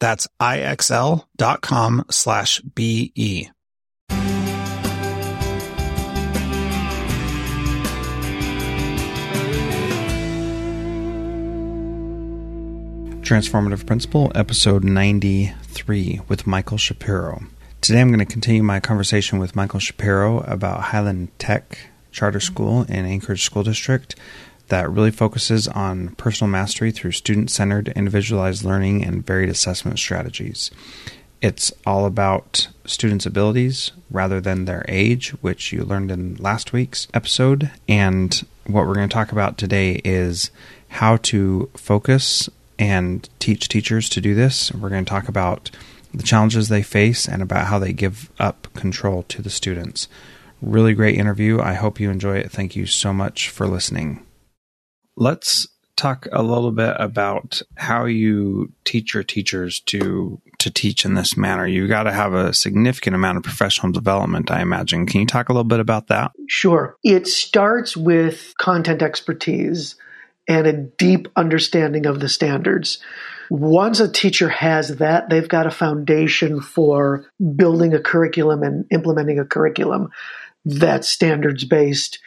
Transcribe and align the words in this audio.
That's 0.00 0.28
IXL.com 0.40 2.04
slash 2.10 2.60
BE. 2.60 3.50
Transformative 13.28 13.84
Principal, 13.84 14.32
episode 14.34 14.84
93 14.84 16.22
with 16.28 16.46
Michael 16.46 16.78
Shapiro. 16.78 17.42
Today 17.82 18.00
I'm 18.00 18.08
going 18.08 18.20
to 18.20 18.24
continue 18.24 18.62
my 18.62 18.80
conversation 18.80 19.38
with 19.38 19.54
Michael 19.54 19.80
Shapiro 19.80 20.38
about 20.40 20.80
Highland 20.80 21.38
Tech 21.38 21.90
Charter 22.10 22.40
School 22.40 22.84
in 22.84 23.04
Anchorage 23.04 23.44
School 23.44 23.64
District 23.64 24.14
that 24.68 24.90
really 24.90 25.10
focuses 25.10 25.68
on 25.68 26.14
personal 26.16 26.50
mastery 26.50 26.90
through 26.90 27.12
student 27.12 27.50
centered, 27.50 27.88
individualized 27.88 28.64
learning 28.64 29.04
and 29.04 29.26
varied 29.26 29.48
assessment 29.48 29.98
strategies. 29.98 30.70
It's 31.40 31.72
all 31.86 32.04
about 32.04 32.68
students' 32.84 33.26
abilities 33.26 33.92
rather 34.10 34.40
than 34.40 34.64
their 34.64 34.84
age, 34.88 35.30
which 35.40 35.72
you 35.72 35.84
learned 35.84 36.10
in 36.10 36.36
last 36.36 36.72
week's 36.72 37.06
episode. 37.14 37.70
And 37.88 38.44
what 38.66 38.86
we're 38.86 38.94
going 38.94 39.08
to 39.08 39.14
talk 39.14 39.32
about 39.32 39.56
today 39.56 40.00
is 40.04 40.50
how 40.88 41.16
to 41.18 41.70
focus 41.76 42.48
and 42.78 43.28
teach 43.38 43.68
teachers 43.68 44.08
to 44.10 44.20
do 44.20 44.34
this. 44.34 44.72
We're 44.72 44.88
going 44.88 45.04
to 45.04 45.10
talk 45.10 45.28
about 45.28 45.70
the 46.12 46.22
challenges 46.22 46.68
they 46.68 46.82
face 46.82 47.28
and 47.28 47.42
about 47.42 47.66
how 47.66 47.78
they 47.78 47.92
give 47.92 48.30
up 48.38 48.72
control 48.74 49.22
to 49.24 49.42
the 49.42 49.50
students. 49.50 50.08
Really 50.60 50.94
great 50.94 51.16
interview. 51.16 51.60
I 51.60 51.74
hope 51.74 52.00
you 52.00 52.10
enjoy 52.10 52.38
it. 52.38 52.50
Thank 52.50 52.74
you 52.74 52.86
so 52.86 53.12
much 53.12 53.50
for 53.50 53.66
listening. 53.66 54.24
Let's 55.20 55.66
talk 55.96 56.28
a 56.30 56.44
little 56.44 56.70
bit 56.70 56.94
about 57.00 57.60
how 57.74 58.04
you 58.04 58.72
teach 58.84 59.14
your 59.14 59.24
teachers 59.24 59.80
to 59.80 60.40
to 60.60 60.70
teach 60.70 61.04
in 61.04 61.14
this 61.14 61.36
manner. 61.36 61.66
You've 61.66 61.88
got 61.88 62.04
to 62.04 62.12
have 62.12 62.34
a 62.34 62.54
significant 62.54 63.16
amount 63.16 63.36
of 63.36 63.42
professional 63.42 63.90
development, 63.90 64.50
I 64.50 64.60
imagine. 64.60 65.06
Can 65.06 65.20
you 65.20 65.26
talk 65.26 65.48
a 65.48 65.52
little 65.52 65.64
bit 65.64 65.80
about 65.80 66.06
that? 66.06 66.30
Sure. 66.48 66.96
It 67.02 67.26
starts 67.26 67.96
with 67.96 68.54
content 68.58 69.02
expertise 69.02 69.96
and 70.46 70.66
a 70.68 70.72
deep 70.72 71.28
understanding 71.34 72.06
of 72.06 72.20
the 72.20 72.28
standards. 72.28 72.98
Once 73.50 73.98
a 73.98 74.10
teacher 74.10 74.48
has 74.48 74.98
that, 74.98 75.30
they've 75.30 75.48
got 75.48 75.66
a 75.66 75.70
foundation 75.70 76.60
for 76.60 77.26
building 77.56 77.92
a 77.92 78.00
curriculum 78.00 78.62
and 78.62 78.84
implementing 78.92 79.40
a 79.40 79.44
curriculum 79.44 80.10
that's 80.64 81.08
standards 81.08 81.64
based 81.64 82.18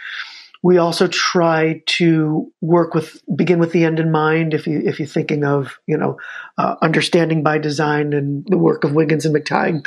we 0.63 0.77
also 0.77 1.07
try 1.07 1.81
to 1.87 2.51
work 2.61 2.93
with 2.93 3.21
begin 3.35 3.59
with 3.59 3.71
the 3.71 3.83
end 3.83 3.99
in 3.99 4.11
mind. 4.11 4.53
If 4.53 4.67
you 4.67 4.81
if 4.83 4.99
you're 4.99 5.07
thinking 5.07 5.43
of 5.43 5.77
you 5.87 5.97
know 5.97 6.17
uh, 6.57 6.75
understanding 6.81 7.43
by 7.43 7.57
design 7.57 8.13
and 8.13 8.45
the 8.47 8.57
work 8.57 8.83
of 8.83 8.93
Wiggins 8.93 9.25
and 9.25 9.35
McTighe, 9.35 9.85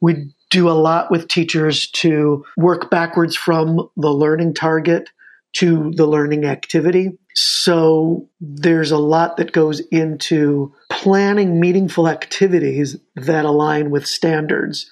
we 0.00 0.32
do 0.50 0.68
a 0.68 0.72
lot 0.72 1.10
with 1.10 1.28
teachers 1.28 1.88
to 1.90 2.44
work 2.56 2.90
backwards 2.90 3.36
from 3.36 3.88
the 3.96 4.10
learning 4.10 4.54
target 4.54 5.10
to 5.54 5.92
the 5.94 6.06
learning 6.06 6.44
activity. 6.44 7.18
So 7.34 8.28
there's 8.40 8.90
a 8.90 8.98
lot 8.98 9.36
that 9.36 9.52
goes 9.52 9.80
into 9.80 10.74
planning 10.90 11.60
meaningful 11.60 12.08
activities 12.08 12.96
that 13.16 13.44
align 13.44 13.90
with 13.90 14.06
standards. 14.06 14.90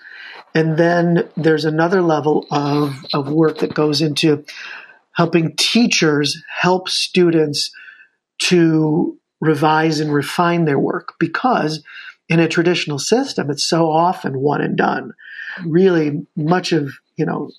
And 0.54 0.76
then 0.76 1.28
there's 1.36 1.64
another 1.64 2.02
level 2.02 2.46
of, 2.50 2.94
of 3.14 3.30
work 3.30 3.58
that 3.58 3.74
goes 3.74 4.02
into 4.02 4.44
helping 5.12 5.54
teachers 5.56 6.42
help 6.60 6.88
students 6.88 7.70
to 8.38 9.18
revise 9.40 10.00
and 10.00 10.12
refine 10.12 10.64
their 10.64 10.78
work. 10.78 11.14
Because 11.18 11.82
in 12.28 12.40
a 12.40 12.48
traditional 12.48 12.98
system 12.98 13.50
it's 13.50 13.64
so 13.64 13.90
often 13.90 14.40
one 14.40 14.62
and 14.62 14.76
done. 14.76 15.12
Really 15.66 16.26
much 16.34 16.72
of 16.72 16.92
you 17.16 17.26
know 17.26 17.50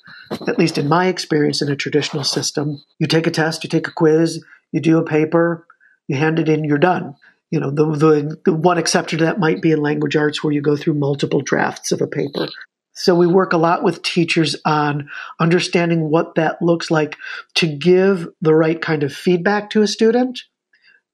at 0.47 0.57
least 0.57 0.77
in 0.77 0.87
my 0.87 1.07
experience 1.07 1.61
in 1.61 1.69
a 1.69 1.75
traditional 1.75 2.23
system 2.23 2.81
you 2.97 3.05
take 3.05 3.27
a 3.27 3.31
test 3.31 3.63
you 3.63 3.69
take 3.69 3.87
a 3.87 3.91
quiz 3.91 4.43
you 4.71 4.79
do 4.79 4.97
a 4.97 5.05
paper 5.05 5.67
you 6.07 6.17
hand 6.17 6.39
it 6.39 6.49
in 6.49 6.63
you're 6.63 6.79
done. 6.79 7.15
You 7.51 7.59
know 7.59 7.69
the, 7.69 7.85
the, 7.85 8.41
the 8.45 8.53
one 8.53 8.79
exception 8.79 9.19
to 9.19 9.25
that 9.25 9.39
might 9.39 9.61
be 9.61 9.71
in 9.71 9.81
language 9.81 10.15
arts 10.15 10.43
where 10.43 10.53
you 10.53 10.61
go 10.61 10.75
through 10.75 10.95
multiple 10.95 11.41
drafts 11.41 11.91
of 11.91 12.01
a 12.01 12.07
paper 12.07 12.47
so 12.93 13.15
we 13.15 13.27
work 13.27 13.53
a 13.53 13.57
lot 13.57 13.83
with 13.83 14.03
teachers 14.03 14.55
on 14.65 15.09
understanding 15.39 16.09
what 16.09 16.35
that 16.35 16.61
looks 16.61 16.91
like 16.91 17.17
to 17.55 17.67
give 17.67 18.27
the 18.41 18.53
right 18.53 18.79
kind 18.79 19.03
of 19.03 19.13
feedback 19.13 19.71
to 19.71 19.81
a 19.81 19.87
student 19.87 20.41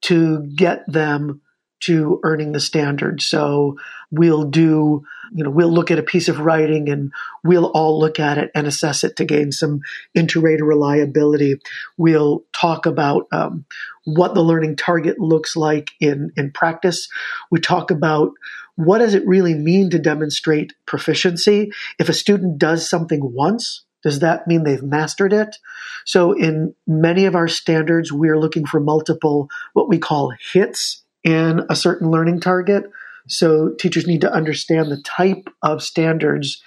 to 0.02 0.44
get 0.56 0.84
them 0.92 1.42
to 1.82 2.20
earning 2.24 2.52
the 2.52 2.60
standard. 2.60 3.22
So 3.22 3.78
we'll 4.12 4.44
do, 4.44 5.04
you 5.34 5.44
know, 5.44 5.50
we'll 5.50 5.72
look 5.72 5.92
at 5.92 6.00
a 6.00 6.04
piece 6.04 6.28
of 6.28 6.42
writing 6.42 6.90
and 6.90 7.12
we'll 7.44 7.68
all 7.68 7.98
look 7.98 8.20
at 8.20 8.38
it 8.38 8.52
and 8.54 8.68
assess 8.68 9.06
it 9.06 9.16
to 9.16 9.26
gain 9.26 9.54
some 9.54 9.80
inter-rater 10.14 10.66
reliability. 10.66 11.56
We'll 11.98 12.44
talk 12.52 12.86
about 12.86 13.28
um, 13.32 13.66
what 14.04 14.34
the 14.34 14.44
learning 14.44 14.76
target 14.76 15.20
looks 15.20 15.56
like 15.56 15.92
in, 16.02 16.32
in 16.36 16.52
practice. 16.52 17.08
We 17.50 17.62
talk 17.62 17.92
about 17.92 18.32
what 18.80 19.00
does 19.00 19.14
it 19.14 19.28
really 19.28 19.56
mean 19.56 19.90
to 19.90 20.00
demonstrate 20.00 20.72
proficiency? 20.86 21.70
If 22.00 22.08
a 22.08 22.14
student 22.14 22.60
does 22.60 22.90
something 22.90 23.34
once, 23.34 23.84
does 24.04 24.20
that 24.20 24.48
mean 24.48 24.64
they've 24.64 24.82
mastered 24.82 25.34
it? 25.34 25.58
So 26.06 26.32
in 26.32 26.74
many 26.88 27.26
of 27.26 27.36
our 27.36 27.50
standards, 27.50 28.10
we're 28.10 28.40
looking 28.40 28.66
for 28.66 28.80
multiple, 28.80 29.50
what 29.74 29.90
we 29.90 29.98
call 29.98 30.32
hits 30.54 31.04
in 31.26 31.66
a 31.70 31.76
certain 31.76 32.10
learning 32.10 32.40
target. 32.40 32.86
So 33.28 33.74
teachers 33.78 34.08
need 34.08 34.22
to 34.22 34.32
understand 34.32 34.90
the 34.90 35.02
type 35.02 35.50
of 35.62 35.84
standards 35.84 36.64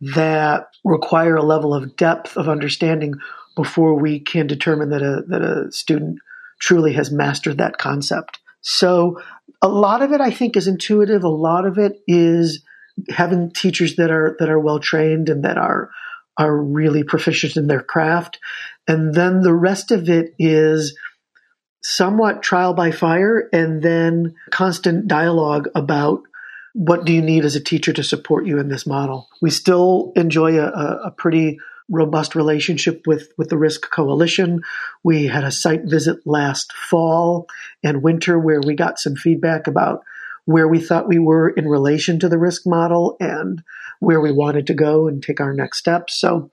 that 0.00 0.68
require 0.84 1.34
a 1.34 1.42
level 1.42 1.74
of 1.74 1.96
depth 1.96 2.36
of 2.36 2.48
understanding 2.48 3.14
before 3.56 3.94
we 3.94 4.20
can 4.20 4.46
determine 4.46 4.90
that 4.90 5.02
a, 5.02 5.24
that 5.26 5.42
a 5.42 5.72
student 5.72 6.20
truly 6.60 6.92
has 6.92 7.10
mastered 7.10 7.58
that 7.58 7.78
concept. 7.78 8.38
So 8.68 9.20
a 9.62 9.68
lot 9.68 10.02
of 10.02 10.10
it 10.10 10.20
I 10.20 10.32
think 10.32 10.56
is 10.56 10.66
intuitive. 10.66 11.22
A 11.22 11.28
lot 11.28 11.66
of 11.66 11.78
it 11.78 12.00
is 12.08 12.64
having 13.10 13.52
teachers 13.52 13.94
that 13.94 14.10
are 14.10 14.36
that 14.40 14.50
are 14.50 14.58
well 14.58 14.80
trained 14.80 15.28
and 15.28 15.44
that 15.44 15.56
are 15.56 15.90
are 16.36 16.54
really 16.54 17.04
proficient 17.04 17.56
in 17.56 17.68
their 17.68 17.80
craft. 17.80 18.40
And 18.88 19.14
then 19.14 19.42
the 19.42 19.54
rest 19.54 19.92
of 19.92 20.10
it 20.10 20.34
is 20.40 20.98
somewhat 21.80 22.42
trial 22.42 22.74
by 22.74 22.90
fire 22.90 23.48
and 23.52 23.82
then 23.82 24.34
constant 24.50 25.06
dialogue 25.06 25.68
about 25.76 26.22
what 26.72 27.04
do 27.04 27.12
you 27.12 27.22
need 27.22 27.44
as 27.44 27.54
a 27.54 27.62
teacher 27.62 27.92
to 27.92 28.02
support 28.02 28.46
you 28.46 28.58
in 28.58 28.66
this 28.66 28.84
model? 28.84 29.28
We 29.40 29.50
still 29.50 30.12
enjoy 30.16 30.58
a, 30.58 30.66
a 31.04 31.10
pretty 31.12 31.60
robust 31.88 32.34
relationship 32.34 33.06
with, 33.06 33.28
with 33.38 33.48
the 33.48 33.56
RISC 33.56 33.82
Coalition. 33.90 34.62
We 35.02 35.26
had 35.26 35.44
a 35.44 35.52
site 35.52 35.84
visit 35.84 36.18
last 36.26 36.72
fall 36.72 37.46
and 37.82 38.02
winter 38.02 38.38
where 38.38 38.60
we 38.60 38.74
got 38.74 38.98
some 38.98 39.14
feedback 39.14 39.66
about 39.66 40.02
where 40.46 40.68
we 40.68 40.80
thought 40.80 41.08
we 41.08 41.18
were 41.18 41.48
in 41.48 41.68
relation 41.68 42.18
to 42.20 42.28
the 42.28 42.36
RISC 42.36 42.66
model 42.66 43.16
and 43.20 43.62
where 44.00 44.20
we 44.20 44.32
wanted 44.32 44.66
to 44.68 44.74
go 44.74 45.08
and 45.08 45.22
take 45.22 45.40
our 45.40 45.52
next 45.52 45.78
steps. 45.78 46.18
So, 46.18 46.50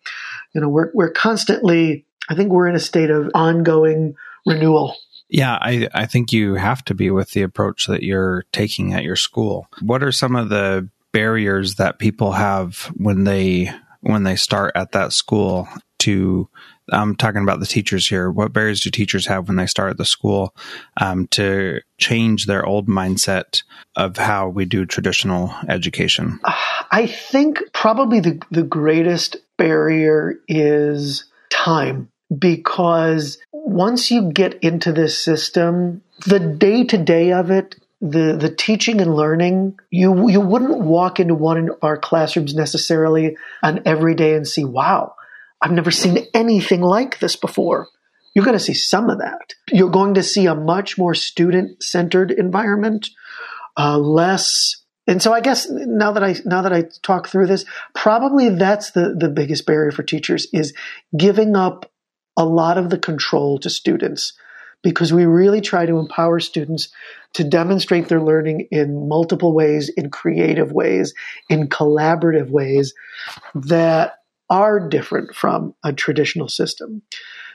you 0.53 0.62
know, 0.62 0.69
we're, 0.69 0.91
we're 0.94 1.12
constantly, 1.12 2.06
I 2.30 2.35
think 2.35 2.51
we're 2.51 2.68
in 2.68 2.75
a 2.75 2.80
state 2.80 3.09
of 3.09 3.30
ongoing 3.35 4.15
renewal. 4.45 4.95
Yeah, 5.30 5.57
I, 5.62 5.88
I 5.94 6.06
think 6.06 6.31
you 6.31 6.56
have 6.56 6.83
to 6.85 6.94
be 6.94 7.09
with 7.09 7.31
the 7.31 7.41
approach 7.41 7.88
that 7.88 8.03
you're 8.03 8.45
taking 8.51 8.94
at 8.94 9.03
your 9.03 9.15
school. 9.15 9.68
What 9.81 10.03
are 10.03 10.12
some 10.12 10.35
of 10.35 10.50
the 10.50 10.89
barriers 11.12 11.75
that 11.75 12.00
people 12.00 12.33
have 12.33 12.91
when 12.95 13.24
they 13.24 13.71
when 14.03 14.23
they 14.23 14.35
start 14.35 14.73
at 14.75 14.91
that 14.91 15.13
school 15.13 15.67
to 16.00 16.50
I'm 16.91 17.15
talking 17.15 17.41
about 17.41 17.61
the 17.61 17.65
teachers 17.65 18.07
here. 18.07 18.29
What 18.29 18.51
barriers 18.51 18.81
do 18.81 18.89
teachers 18.89 19.25
have 19.27 19.47
when 19.47 19.55
they 19.55 19.67
start 19.67 19.91
at 19.91 19.97
the 19.97 20.05
school 20.05 20.53
um, 21.00 21.27
to 21.27 21.79
change 21.97 22.45
their 22.45 22.65
old 22.65 22.88
mindset 22.88 23.63
of 23.95 24.17
how 24.17 24.50
we 24.50 24.65
do 24.65 24.85
traditional 24.85 25.55
education? 25.69 26.39
I 26.91 27.07
think 27.07 27.61
probably 27.73 28.19
the, 28.19 28.41
the 28.51 28.63
greatest 28.63 29.38
barrier 29.57 30.35
is 30.49 31.25
time 31.49 32.09
because 32.38 33.38
once 33.53 34.11
you 34.11 34.31
get 34.31 34.56
into 34.56 34.91
this 34.91 35.17
system, 35.17 36.01
the 36.25 36.39
day 36.39 36.83
to 36.83 36.97
day 36.97 37.31
of 37.31 37.49
it 37.49 37.75
the 38.03 38.35
the 38.38 38.53
teaching 38.53 39.00
and 39.00 39.15
learning 39.15 39.79
you 39.89 40.27
you 40.27 40.41
wouldn't 40.41 40.79
walk 40.79 41.21
into 41.21 41.33
one 41.33 41.69
of 41.69 41.77
our 41.81 41.97
classrooms 41.97 42.53
necessarily 42.53 43.38
on 43.63 43.81
every 43.85 44.13
day 44.13 44.35
and 44.35 44.45
see 44.45 44.65
wow 44.65 45.15
i've 45.61 45.71
never 45.71 45.89
seen 45.89 46.27
anything 46.33 46.81
like 46.81 47.19
this 47.19 47.35
before. 47.38 47.88
You're 48.35 48.45
going 48.45 48.57
to 48.57 48.63
see 48.63 48.73
some 48.73 49.11
of 49.11 49.19
that. 49.19 49.53
You're 49.71 49.91
going 49.91 50.15
to 50.15 50.23
see 50.23 50.47
a 50.47 50.55
much 50.55 50.97
more 50.97 51.13
student 51.13 51.83
centered 51.83 52.31
environment 52.31 53.09
uh, 53.77 53.97
less 53.97 54.81
and 55.07 55.21
so 55.21 55.33
i 55.33 55.41
guess 55.41 55.67
now 55.69 56.11
that 56.11 56.23
i 56.23 56.35
now 56.45 56.61
that 56.61 56.71
i 56.71 56.83
talk 57.01 57.27
through 57.27 57.47
this 57.47 57.65
probably 57.95 58.49
that's 58.49 58.91
the 58.91 59.15
the 59.17 59.29
biggest 59.29 59.65
barrier 59.65 59.91
for 59.91 60.03
teachers 60.03 60.47
is 60.53 60.73
giving 61.17 61.56
up 61.56 61.91
a 62.38 62.45
lot 62.45 62.77
of 62.77 62.89
the 62.89 62.97
control 62.97 63.57
to 63.57 63.69
students 63.69 64.33
because 64.83 65.13
we 65.13 65.25
really 65.25 65.62
try 65.62 65.85
to 65.85 65.97
empower 65.97 66.39
students 66.39 66.89
to 67.33 67.44
demonstrate 67.44 68.09
their 68.09 68.21
learning 68.21 68.68
in 68.69 69.07
multiple 69.07 69.53
ways, 69.53 69.89
in 69.89 70.12
creative 70.12 70.71
ways, 70.71 71.13
in 71.50 71.68
collaborative 71.68 72.50
ways 72.50 72.94
that 73.56 74.19
are 74.50 74.88
different 74.88 75.33
from 75.33 75.74
a 75.83 75.94
traditional 75.94 76.47
system. 76.47 77.01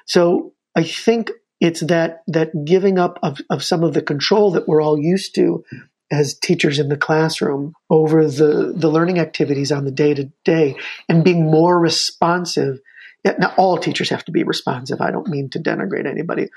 So 0.06 0.54
I 0.74 0.82
think 0.82 1.30
it's 1.60 1.80
that 1.80 2.22
that 2.26 2.64
giving 2.64 2.98
up 2.98 3.18
of, 3.22 3.40
of 3.50 3.62
some 3.62 3.84
of 3.84 3.94
the 3.94 4.02
control 4.02 4.52
that 4.52 4.66
we're 4.66 4.82
all 4.82 4.98
used 4.98 5.34
to 5.34 5.64
as 6.10 6.38
teachers 6.38 6.78
in 6.78 6.88
the 6.88 6.96
classroom 6.96 7.74
over 7.90 8.26
the, 8.26 8.72
the 8.74 8.88
learning 8.88 9.18
activities 9.18 9.70
on 9.70 9.84
the 9.84 9.90
day 9.90 10.14
to 10.14 10.30
day 10.44 10.76
and 11.08 11.24
being 11.24 11.50
more 11.50 11.78
responsive. 11.78 12.78
Now, 13.24 13.52
all 13.58 13.76
teachers 13.76 14.08
have 14.08 14.24
to 14.24 14.32
be 14.32 14.42
responsive. 14.42 15.00
I 15.00 15.10
don't 15.10 15.28
mean 15.28 15.50
to 15.50 15.58
denigrate 15.58 16.06
anybody, 16.06 16.48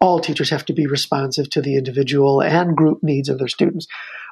all 0.00 0.20
teachers 0.20 0.50
have 0.50 0.64
to 0.66 0.72
be 0.72 0.86
responsive 0.86 1.50
to 1.50 1.60
the 1.60 1.76
individual 1.76 2.40
and 2.42 2.76
group 2.76 3.02
needs 3.02 3.28
of 3.28 3.38
their 3.38 3.48
students. 3.48 3.86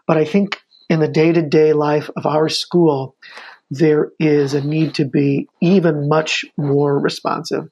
But 0.07 0.17
I 0.17 0.25
think 0.25 0.61
in 0.89 1.01
the 1.01 1.09
day 1.09 1.33
to 1.33 1.43
day 1.43 1.73
life 1.73 2.11
of 2.17 2.27
our 2.27 2.49
school, 2.49 3.17
there 3.71 4.11
is 4.19 4.55
a 4.55 4.67
need 4.67 4.95
to 4.95 5.05
be 5.05 5.49
even 5.61 6.09
much 6.09 6.45
more 6.57 6.99
responsive 6.99 7.69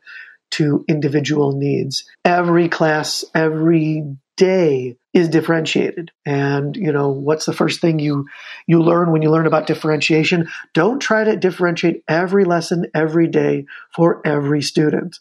to 0.53 0.85
individual 0.89 1.53
needs. 1.53 2.05
Every 2.25 2.69
class, 2.69 3.25
every 3.35 4.17
day 4.37 4.97
is 5.15 5.29
differentiated. 5.31 6.11
And, 6.27 6.77
you 6.77 6.93
know, 6.93 7.09
what's 7.09 7.47
the 7.47 7.55
first 7.55 7.81
thing 7.81 7.99
you, 7.99 8.27
you 8.67 8.83
learn 8.83 9.11
when 9.11 9.23
you 9.23 9.31
learn 9.31 9.47
about 9.47 9.67
differentiation? 9.67 10.49
Don't 10.75 11.01
try 11.01 11.25
to 11.25 11.37
differentiate 11.37 12.05
every 12.07 12.45
lesson 12.45 12.85
every 12.95 13.27
day 13.27 13.65
for 13.95 14.21
every 14.27 14.61
student. 14.61 15.19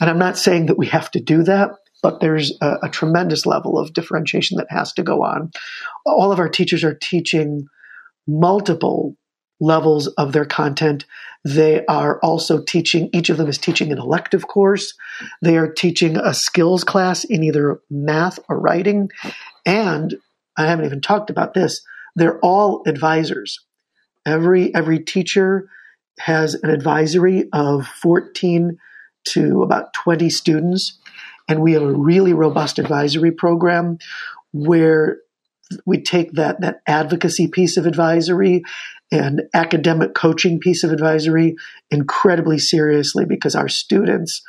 And 0.00 0.10
I'm 0.10 0.18
not 0.18 0.38
saying 0.38 0.66
that 0.66 0.78
we 0.78 0.86
have 0.88 1.10
to 1.12 1.20
do 1.20 1.42
that, 1.44 1.70
but 2.02 2.20
there's 2.20 2.52
a, 2.60 2.78
a, 2.82 2.88
tremendous 2.88 3.46
level 3.46 3.78
of 3.78 3.92
differentiation 3.92 4.58
that 4.58 4.66
has 4.70 4.92
to 4.94 5.02
go 5.02 5.22
on. 5.22 5.50
All 6.04 6.32
of 6.32 6.38
our 6.38 6.48
teachers 6.48 6.84
are 6.84 6.94
teaching 6.94 7.66
multiple 8.26 9.16
levels 9.60 10.08
of 10.08 10.32
their 10.32 10.44
content. 10.44 11.06
They 11.44 11.86
are 11.86 12.18
also 12.20 12.62
teaching, 12.62 13.08
each 13.12 13.30
of 13.30 13.36
them 13.36 13.48
is 13.48 13.58
teaching 13.58 13.92
an 13.92 13.98
elective 13.98 14.48
course. 14.48 14.94
They 15.40 15.56
are 15.56 15.72
teaching 15.72 16.16
a 16.16 16.34
skills 16.34 16.84
class 16.84 17.24
in 17.24 17.44
either 17.44 17.80
math 17.88 18.40
or 18.48 18.58
writing. 18.58 19.10
And 19.64 20.16
I 20.58 20.66
haven't 20.66 20.84
even 20.84 21.00
talked 21.00 21.30
about 21.30 21.54
this, 21.54 21.82
they're 22.16 22.38
all 22.40 22.82
advisors. 22.86 23.58
Every, 24.26 24.74
every 24.74 24.98
teacher 24.98 25.68
has 26.18 26.54
an 26.54 26.70
advisory 26.70 27.48
of 27.52 27.86
14 27.86 28.76
to 29.24 29.62
about 29.62 29.94
20 29.94 30.28
students 30.30 30.98
and 31.48 31.60
we 31.60 31.72
have 31.72 31.82
a 31.82 31.92
really 31.92 32.32
robust 32.32 32.78
advisory 32.78 33.32
program 33.32 33.98
where 34.52 35.18
we 35.86 36.02
take 36.02 36.32
that, 36.32 36.60
that 36.60 36.82
advocacy 36.86 37.48
piece 37.48 37.76
of 37.76 37.86
advisory 37.86 38.62
and 39.10 39.42
academic 39.54 40.14
coaching 40.14 40.58
piece 40.58 40.84
of 40.84 40.92
advisory 40.92 41.56
incredibly 41.90 42.58
seriously 42.58 43.24
because 43.24 43.54
our 43.54 43.68
students 43.68 44.42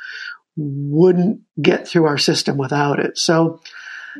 wouldn't 0.56 1.40
get 1.60 1.86
through 1.86 2.06
our 2.06 2.18
system 2.18 2.56
without 2.56 2.98
it. 3.00 3.18
So 3.18 3.60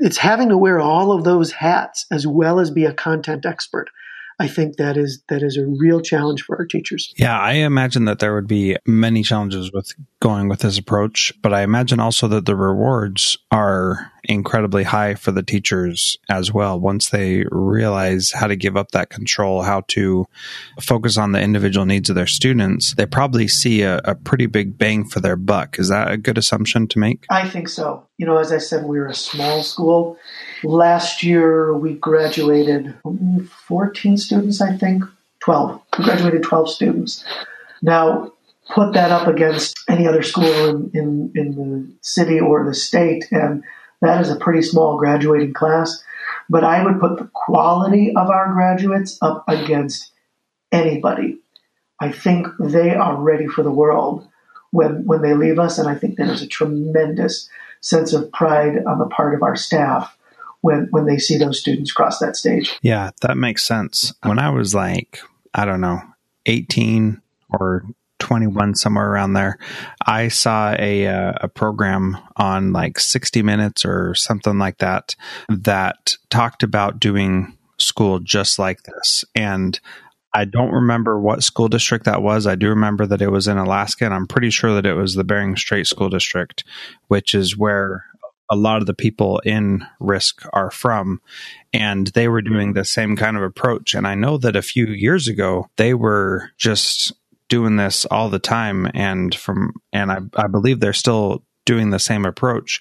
it's 0.01 0.19
having 0.19 0.49
to 0.49 0.59
wear 0.59 0.81
all 0.81 1.13
of 1.13 1.25
those 1.25 1.53
hats 1.53 2.07
as 2.11 2.27
well 2.27 2.59
as 2.59 2.71
be 2.71 2.85
a 2.85 2.93
content 2.93 3.47
expert. 3.47 3.91
I 4.39 4.49
think 4.49 4.77
that 4.77 4.97
is 4.97 5.23
that 5.29 5.43
is 5.43 5.57
a 5.57 5.67
real 5.67 6.01
challenge 6.01 6.43
for 6.43 6.57
our 6.57 6.67
teachers. 6.67 7.13
Yeah, 7.17 7.39
I 7.39 7.53
imagine 7.53 8.05
that 8.07 8.19
there 8.19 8.35
would 8.35 8.49
be 8.49 8.77
many 8.87 9.23
challenges 9.23 9.73
with 9.73 9.93
going 10.21 10.49
with 10.49 10.61
this 10.61 10.79
approach, 10.79 11.33
but 11.43 11.53
I 11.53 11.63
imagine 11.63 12.01
also 12.01 12.27
that 12.29 12.47
the 12.47 12.57
rewards 12.57 13.39
are 13.51 14.13
incredibly 14.25 14.85
high 14.85 15.15
for 15.15 15.31
the 15.33 15.43
teachers 15.43 16.19
as 16.29 16.53
well. 16.53 16.79
Once 16.79 17.11
they 17.11 17.45
realize 17.51 18.31
how 18.33 18.47
to 18.47 18.57
give 18.57 18.77
up 18.77 18.91
that 18.93 19.11
control, 19.11 19.63
how 19.63 19.83
to 19.89 20.27
focus 20.81 21.17
on 21.17 21.33
the 21.33 21.41
individual 21.41 21.87
needs 21.87 22.09
of 22.09 22.17
their 22.17 22.27
students, 22.27 22.95
they 22.95 23.07
probably 23.07 23.49
see 23.49 23.83
a, 23.83 23.99
a 24.05 24.15
pretty 24.15 24.47
big 24.47 24.79
bang 24.79 25.05
for 25.05 25.21
their 25.21 25.37
buck. 25.37 25.79
Is 25.79 25.89
that 25.89 26.11
a 26.11 26.17
good 26.17 26.39
assumption 26.39 26.89
to 26.89 26.99
make? 26.99 27.27
I 27.31 27.49
think 27.49 27.69
so. 27.69 28.07
You 28.19 28.27
know, 28.27 28.39
as 28.39 28.53
I 28.53 28.59
said, 28.59 28.85
we 28.85 28.99
are 28.99 29.09
a 29.09 29.15
small 29.15 29.63
school. 29.63 30.19
Last 30.63 31.23
year, 31.23 31.77
we 31.77 31.95
graduated 31.95 32.95
14 33.67 34.17
students, 34.17 34.61
I 34.61 34.77
think, 34.77 35.05
12. 35.41 35.81
We 35.99 36.05
graduated 36.05 36.43
12 36.43 36.71
students. 36.71 37.25
Now, 37.83 38.33
put 38.71 38.95
that 38.95 39.11
up 39.11 39.29
against 39.29 39.79
any 39.89 40.07
other 40.07 40.23
school 40.23 40.69
in, 40.69 40.91
in, 40.95 41.33
in 41.35 41.55
the 41.55 41.93
city 42.01 42.41
or 42.41 42.65
the 42.65 42.75
state, 42.75 43.27
and 43.31 43.63
that 44.05 44.21
is 44.21 44.31
a 44.31 44.37
pretty 44.37 44.63
small 44.63 44.99
graduating 44.99 45.53
class. 45.53 46.03
But 46.49 46.65
I 46.65 46.85
would 46.85 47.01
put 47.01 47.19
the 47.19 47.31
quality 47.33 48.11
of 48.11 48.29
our 48.29 48.53
graduates 48.53 49.19
up 49.23 49.45
against 49.49 50.13
anybody. 50.71 51.39
I 52.01 52.13
think 52.13 52.49
they 52.59 52.95
are 52.95 53.17
ready 53.17 53.47
for 53.47 53.63
the 53.63 53.71
world 53.71 54.29
when, 54.71 55.07
when 55.07 55.23
they 55.23 55.35
leave 55.35 55.59
us, 55.59 55.79
and 55.79 55.89
I 55.89 55.95
think 55.95 56.17
there's 56.17 56.43
a 56.43 56.47
tremendous 56.47 57.49
sense 57.81 58.13
of 58.13 58.33
pride 58.33 58.85
on 58.87 58.99
the 58.99 59.07
part 59.07 59.35
of 59.35 59.43
our 59.43 59.57
staff 59.57 60.17
when 60.63 60.89
when 60.91 61.05
they 61.05 61.19
see 61.19 61.37
those 61.37 61.61
students 61.61 61.93
cross 61.93 62.19
that 62.19 62.37
stage. 62.37 62.79
Yeah, 62.81 63.11
that 63.21 63.37
makes 63.37 63.67
sense. 63.67 64.15
When 64.23 64.39
I 64.39 64.49
was 64.49 64.75
like, 64.75 65.21
I 65.53 65.67
don't 65.67 65.83
know, 65.83 66.01
18 66.47 67.21
or 67.51 67.85
21 68.19 68.75
somewhere 68.75 69.11
around 69.11 69.35
there. 69.35 69.59
I 70.07 70.29
saw 70.29 70.75
a 70.79 71.07
uh, 71.07 71.33
a 71.41 71.49
program 71.49 72.17
on 72.37 72.73
like 72.73 72.99
60 72.99 73.43
minutes 73.43 73.85
or 73.85 74.15
something 74.15 74.59
like 74.59 74.79
that 74.79 75.17
that 75.49 76.17
talked 76.31 76.63
about 76.63 77.01
doing 77.01 77.57
school 77.79 78.21
just 78.21 78.59
like 78.59 78.83
this. 78.85 79.25
And 79.35 79.79
I 80.33 80.45
don't 80.45 80.73
remember 80.73 81.21
what 81.21 81.45
school 81.45 81.69
district 81.69 82.07
that 82.07 82.23
was. 82.23 82.47
I 82.47 82.57
do 82.57 82.69
remember 82.69 83.07
that 83.07 83.23
it 83.23 83.31
was 83.31 83.47
in 83.47 83.57
Alaska, 83.57 84.05
and 84.05 84.13
I'm 84.13 84.27
pretty 84.27 84.51
sure 84.51 84.75
that 84.75 84.87
it 84.87 84.95
was 84.95 85.15
the 85.15 85.23
Bering 85.23 85.57
Strait 85.57 85.87
School 85.87 86.09
District, 86.09 86.65
which 87.07 87.35
is 87.35 87.57
where 87.57 88.05
a 88.51 88.57
lot 88.57 88.81
of 88.81 88.87
the 88.87 88.95
people 88.95 89.39
in 89.41 89.87
RISC 90.01 90.47
are 90.53 90.71
from. 90.71 91.21
And 91.73 92.09
they 92.09 92.29
were 92.29 92.43
doing 92.43 92.73
the 92.73 92.85
same 92.85 93.17
kind 93.17 93.37
of 93.37 93.43
approach. 93.43 93.95
And 93.95 94.07
i 94.07 94.15
know 94.15 94.37
that 94.39 94.57
a 94.57 94.63
few 94.63 94.87
years 94.87 95.29
ago 95.29 95.69
they 95.77 95.95
were 95.95 96.51
just 96.57 97.13
doing 97.49 97.77
this 97.77 98.05
all 98.07 98.29
the 98.29 98.39
time 98.39 98.89
and 98.95 99.35
from 99.35 99.73
and 99.93 100.11
i, 100.11 100.19
I 100.35 100.47
believe 100.47 100.81
they're 100.81 100.93
still 100.93 101.45
doing 101.67 101.91
the 101.91 101.99
same 101.99 102.25
approach 102.25 102.81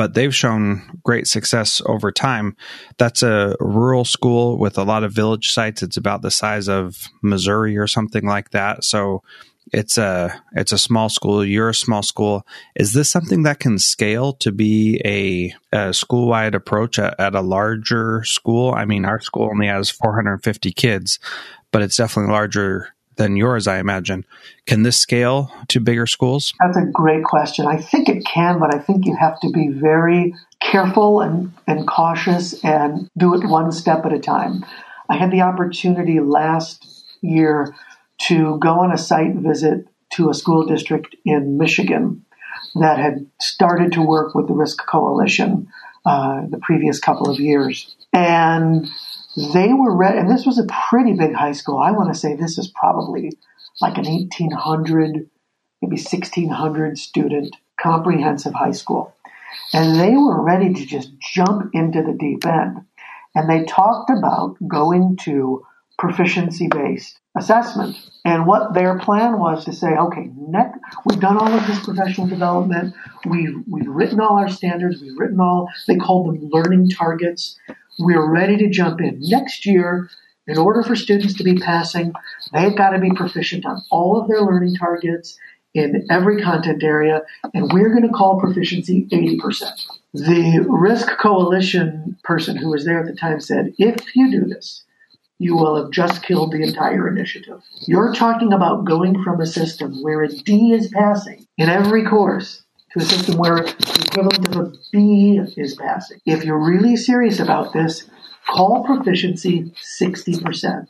but 0.00 0.14
they've 0.14 0.34
shown 0.34 0.98
great 1.04 1.26
success 1.26 1.82
over 1.84 2.10
time. 2.10 2.56
That's 2.96 3.22
a 3.22 3.54
rural 3.60 4.06
school 4.06 4.56
with 4.56 4.78
a 4.78 4.82
lot 4.82 5.04
of 5.04 5.12
village 5.12 5.50
sites. 5.50 5.82
It's 5.82 5.98
about 5.98 6.22
the 6.22 6.30
size 6.30 6.70
of 6.70 7.08
Missouri 7.22 7.76
or 7.76 7.86
something 7.86 8.24
like 8.24 8.48
that. 8.52 8.82
So 8.82 9.22
it's 9.72 9.98
a 9.98 10.42
it's 10.52 10.72
a 10.72 10.78
small 10.78 11.10
school. 11.10 11.44
You're 11.44 11.68
a 11.68 11.74
small 11.74 12.02
school. 12.02 12.46
Is 12.74 12.94
this 12.94 13.10
something 13.10 13.42
that 13.42 13.60
can 13.60 13.78
scale 13.78 14.32
to 14.34 14.52
be 14.52 15.00
a, 15.04 15.54
a 15.76 15.92
school 15.92 16.28
wide 16.28 16.54
approach 16.54 16.98
at, 16.98 17.18
at, 17.20 17.34
a 17.34 17.40
larger 17.40 18.24
school? 18.24 18.72
I 18.72 18.86
mean, 18.86 19.04
our 19.04 19.20
school 19.20 19.50
only 19.52 19.66
has 19.66 19.90
450 19.90 20.72
kids, 20.72 21.18
but 21.72 21.82
it's 21.82 21.96
definitely 21.96 22.32
larger 22.32 22.94
than 23.20 23.36
yours, 23.36 23.68
I 23.68 23.78
imagine. 23.78 24.24
Can 24.66 24.82
this 24.82 24.96
scale 24.96 25.52
to 25.68 25.78
bigger 25.78 26.06
schools? 26.06 26.54
That's 26.58 26.78
a 26.78 26.86
great 26.90 27.22
question. 27.22 27.66
I 27.66 27.76
think 27.76 28.08
it 28.08 28.24
can, 28.24 28.58
but 28.58 28.74
I 28.74 28.78
think 28.78 29.04
you 29.04 29.14
have 29.14 29.38
to 29.40 29.50
be 29.50 29.68
very 29.68 30.34
careful 30.60 31.20
and, 31.20 31.52
and 31.66 31.86
cautious 31.86 32.64
and 32.64 33.08
do 33.16 33.34
it 33.34 33.46
one 33.46 33.72
step 33.72 34.06
at 34.06 34.12
a 34.12 34.18
time. 34.18 34.64
I 35.10 35.16
had 35.16 35.30
the 35.30 35.42
opportunity 35.42 36.18
last 36.20 37.04
year 37.20 37.74
to 38.28 38.58
go 38.58 38.80
on 38.80 38.90
a 38.90 38.98
site 38.98 39.34
visit 39.34 39.86
to 40.14 40.30
a 40.30 40.34
school 40.34 40.64
district 40.64 41.14
in 41.24 41.58
Michigan 41.58 42.24
that 42.76 42.98
had 42.98 43.26
started 43.38 43.92
to 43.92 44.02
work 44.02 44.34
with 44.34 44.48
the 44.48 44.54
RISC 44.54 44.78
Coalition 44.86 45.68
uh, 46.06 46.46
the 46.48 46.58
previous 46.58 46.98
couple 46.98 47.28
of 47.28 47.38
years. 47.38 47.94
And 48.12 48.88
they 49.52 49.72
were 49.72 49.96
ready, 49.96 50.18
and 50.18 50.30
this 50.30 50.46
was 50.46 50.58
a 50.58 50.66
pretty 50.88 51.12
big 51.12 51.34
high 51.34 51.52
school. 51.52 51.78
I 51.78 51.90
want 51.90 52.12
to 52.12 52.18
say 52.18 52.34
this 52.34 52.58
is 52.58 52.72
probably 52.78 53.32
like 53.80 53.98
an 53.98 54.04
1800, 54.04 55.28
maybe 55.82 55.96
1600 55.96 56.98
student 56.98 57.56
comprehensive 57.80 58.54
high 58.54 58.72
school. 58.72 59.14
And 59.72 60.00
they 60.00 60.16
were 60.16 60.42
ready 60.42 60.72
to 60.72 60.86
just 60.86 61.10
jump 61.18 61.70
into 61.72 62.02
the 62.02 62.16
deep 62.18 62.46
end. 62.46 62.84
And 63.34 63.48
they 63.48 63.64
talked 63.64 64.10
about 64.10 64.56
going 64.66 65.16
to 65.22 65.64
proficiency 65.98 66.66
based 66.68 67.20
assessment. 67.36 67.96
And 68.24 68.46
what 68.46 68.74
their 68.74 68.98
plan 68.98 69.38
was 69.38 69.64
to 69.66 69.72
say, 69.72 69.88
okay, 69.88 70.30
next, 70.36 70.78
we've 71.04 71.20
done 71.20 71.36
all 71.36 71.52
of 71.52 71.66
this 71.66 71.84
professional 71.84 72.26
development. 72.26 72.94
We've, 73.26 73.54
we've 73.68 73.86
written 73.86 74.20
all 74.20 74.38
our 74.38 74.48
standards. 74.48 75.00
We've 75.00 75.18
written 75.18 75.40
all, 75.40 75.68
they 75.86 75.96
called 75.96 76.28
them 76.28 76.48
learning 76.50 76.90
targets. 76.90 77.58
We're 78.00 78.28
ready 78.28 78.56
to 78.56 78.68
jump 78.68 79.00
in. 79.00 79.18
Next 79.20 79.66
year, 79.66 80.08
in 80.46 80.58
order 80.58 80.82
for 80.82 80.96
students 80.96 81.34
to 81.34 81.44
be 81.44 81.54
passing, 81.56 82.12
they've 82.52 82.76
got 82.76 82.90
to 82.90 82.98
be 82.98 83.12
proficient 83.12 83.66
on 83.66 83.82
all 83.90 84.20
of 84.20 84.28
their 84.28 84.40
learning 84.40 84.76
targets 84.76 85.38
in 85.74 86.06
every 86.10 86.42
content 86.42 86.82
area, 86.82 87.22
and 87.54 87.70
we're 87.72 87.90
going 87.90 88.02
to 88.02 88.08
call 88.08 88.40
proficiency 88.40 89.06
80%. 89.12 89.86
The 90.14 90.66
RISC 90.68 91.16
Coalition 91.18 92.16
person 92.24 92.56
who 92.56 92.70
was 92.70 92.84
there 92.84 92.98
at 92.98 93.06
the 93.06 93.14
time 93.14 93.38
said, 93.38 93.74
if 93.78 94.16
you 94.16 94.30
do 94.30 94.46
this, 94.46 94.82
you 95.38 95.54
will 95.54 95.80
have 95.80 95.92
just 95.92 96.22
killed 96.22 96.52
the 96.52 96.62
entire 96.62 97.08
initiative. 97.08 97.62
You're 97.86 98.12
talking 98.12 98.52
about 98.52 98.84
going 98.84 99.22
from 99.22 99.40
a 99.40 99.46
system 99.46 100.02
where 100.02 100.22
a 100.22 100.28
D 100.28 100.72
is 100.72 100.88
passing 100.88 101.46
in 101.56 101.68
every 101.68 102.04
course 102.04 102.62
to 102.92 102.98
a 102.98 103.02
system 103.02 103.36
where 103.36 103.62
the 103.62 104.04
equivalent 104.06 104.48
of 104.48 104.56
a 104.56 104.72
B 104.92 105.40
is 105.56 105.74
passing. 105.74 106.20
If 106.26 106.44
you're 106.44 106.58
really 106.58 106.96
serious 106.96 107.38
about 107.38 107.72
this, 107.72 108.08
call 108.48 108.84
proficiency 108.84 109.72
60%. 110.00 110.88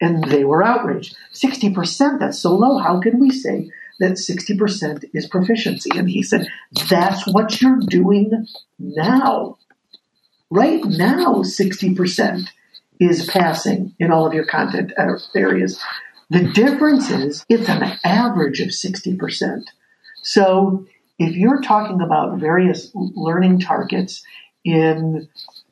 And 0.00 0.24
they 0.24 0.44
were 0.44 0.62
outraged. 0.62 1.16
60%, 1.32 2.20
that's 2.20 2.38
so 2.38 2.54
low. 2.54 2.78
How 2.78 3.00
can 3.00 3.18
we 3.18 3.30
say 3.30 3.70
that 3.98 4.12
60% 4.12 5.04
is 5.14 5.26
proficiency? 5.26 5.90
And 5.94 6.08
he 6.08 6.22
said, 6.22 6.46
that's 6.90 7.26
what 7.26 7.60
you're 7.60 7.80
doing 7.80 8.46
now. 8.78 9.58
Right 10.50 10.84
now, 10.84 11.42
60% 11.42 12.48
is 13.00 13.26
passing 13.26 13.94
in 13.98 14.10
all 14.10 14.26
of 14.26 14.34
your 14.34 14.44
content 14.44 14.92
areas. 15.34 15.80
The 16.30 16.44
difference 16.52 17.10
is 17.10 17.44
it's 17.48 17.68
an 17.68 17.98
average 18.04 18.60
of 18.60 18.68
60%. 18.68 19.64
So 20.22 20.86
if 21.18 21.34
you're 21.36 21.60
talking 21.62 22.00
about 22.00 22.38
various 22.38 22.90
learning 22.94 23.60
targets 23.60 24.22
in 24.64 25.28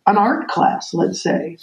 an 0.06 0.16
art 0.16 0.48
class, 0.48 0.94
let's 0.94 1.22
say, 1.22 1.58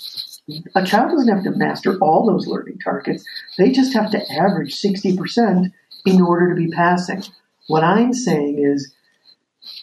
a 0.75 0.85
child 0.85 1.11
doesn't 1.11 1.33
have 1.33 1.43
to 1.43 1.51
master 1.51 1.97
all 1.99 2.25
those 2.25 2.47
learning 2.47 2.79
targets. 2.79 3.23
They 3.57 3.71
just 3.71 3.93
have 3.93 4.11
to 4.11 4.31
average 4.31 4.79
60% 4.79 5.71
in 6.05 6.21
order 6.21 6.49
to 6.49 6.55
be 6.55 6.71
passing. 6.71 7.23
What 7.67 7.83
I'm 7.83 8.13
saying 8.13 8.59
is 8.59 8.93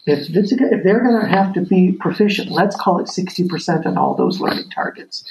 if, 0.05 0.29
if 0.29 0.83
they're 0.83 1.03
going 1.03 1.21
to 1.21 1.27
have 1.27 1.53
to 1.53 1.61
be 1.61 1.93
proficient, 1.93 2.51
let's 2.51 2.75
call 2.75 2.99
it 2.99 3.07
60% 3.07 3.85
on 3.85 3.97
all 3.97 4.15
those 4.15 4.39
learning 4.39 4.69
targets. 4.69 5.23